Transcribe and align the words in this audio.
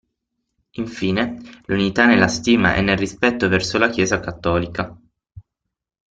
Infine, 0.77 1.61
l'unità 1.67 2.07
nella 2.07 2.27
stima 2.27 2.73
e 2.73 2.81
nel 2.81 2.97
rispetto 2.97 3.47
verso 3.49 3.77
la 3.77 3.91
chiesa 3.91 4.19
cattolica. 4.19 4.97